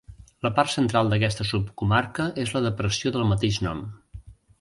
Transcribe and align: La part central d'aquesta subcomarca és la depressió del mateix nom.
La 0.45 0.51
part 0.59 0.69
central 0.75 1.11
d'aquesta 1.11 1.45
subcomarca 1.49 2.25
és 2.45 2.53
la 2.57 2.61
depressió 2.69 3.13
del 3.19 3.27
mateix 3.33 3.61
nom. 3.67 3.85